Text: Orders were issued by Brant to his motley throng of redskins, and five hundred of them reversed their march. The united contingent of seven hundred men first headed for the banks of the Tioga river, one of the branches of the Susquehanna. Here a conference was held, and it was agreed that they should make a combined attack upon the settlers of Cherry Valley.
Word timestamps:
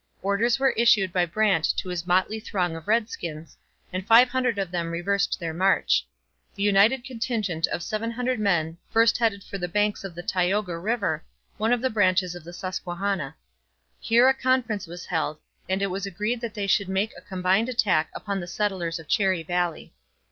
Orders 0.23 0.57
were 0.57 0.71
issued 0.71 1.13
by 1.13 1.27
Brant 1.27 1.77
to 1.77 1.89
his 1.89 2.07
motley 2.07 2.39
throng 2.39 2.75
of 2.75 2.87
redskins, 2.87 3.55
and 3.93 4.03
five 4.03 4.29
hundred 4.29 4.57
of 4.57 4.71
them 4.71 4.89
reversed 4.89 5.39
their 5.39 5.53
march. 5.53 6.07
The 6.55 6.63
united 6.63 7.03
contingent 7.03 7.67
of 7.67 7.83
seven 7.83 8.09
hundred 8.09 8.39
men 8.39 8.79
first 8.89 9.19
headed 9.19 9.43
for 9.43 9.59
the 9.59 9.67
banks 9.67 10.03
of 10.03 10.15
the 10.15 10.23
Tioga 10.23 10.75
river, 10.79 11.23
one 11.57 11.71
of 11.71 11.81
the 11.81 11.91
branches 11.91 12.33
of 12.33 12.43
the 12.43 12.51
Susquehanna. 12.51 13.35
Here 13.99 14.27
a 14.27 14.33
conference 14.33 14.87
was 14.87 15.05
held, 15.05 15.37
and 15.69 15.83
it 15.83 15.91
was 15.91 16.07
agreed 16.07 16.41
that 16.41 16.55
they 16.55 16.65
should 16.65 16.89
make 16.89 17.13
a 17.15 17.21
combined 17.21 17.69
attack 17.69 18.09
upon 18.15 18.39
the 18.39 18.47
settlers 18.47 18.97
of 18.97 19.07
Cherry 19.07 19.43
Valley. 19.43 19.93